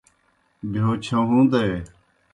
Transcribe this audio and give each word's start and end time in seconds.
بہیو 0.71 0.91
چھہُون٘دے۔ 1.05 1.67